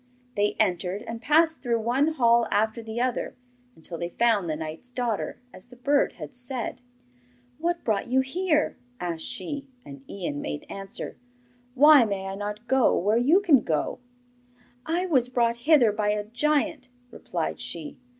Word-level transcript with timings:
They 0.35 0.55
entered 0.57 1.03
and 1.03 1.21
passed 1.21 1.61
through 1.61 1.81
one 1.81 2.07
hall 2.07 2.47
after 2.49 2.81
the 2.81 2.99
other, 2.99 3.35
until 3.75 3.99
they 3.99 4.09
found 4.09 4.49
the 4.49 4.55
knight's 4.55 4.89
daughter, 4.89 5.39
as 5.53 5.67
the 5.67 5.75
bird 5.75 6.13
had 6.13 6.33
said. 6.33 6.81
'What 7.59 7.83
brought 7.83 8.07
you 8.07 8.21
here?' 8.21 8.77
asked 8.99 9.23
she. 9.25 9.67
And 9.85 10.01
Ian 10.09 10.41
made 10.41 10.65
answer: 10.69 11.17
'Why 11.75 12.03
may 12.03 12.25
I 12.25 12.33
not 12.33 12.67
go 12.67 12.97
where 12.97 13.15
you 13.19 13.41
can 13.41 13.61
go?' 13.61 13.99
'I 14.87 15.05
was 15.05 15.29
brought 15.29 15.57
hither 15.67 15.91
by 15.91 16.09
a 16.09 16.23
giant,' 16.23 16.89
replied 17.11 17.59
she. 17.59 17.99